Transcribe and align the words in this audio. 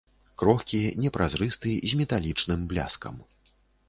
Крохкі, 0.41 0.77
непразрысты, 1.03 1.73
з 1.91 1.99
металічным 1.99 2.65
бляскам. 2.73 3.21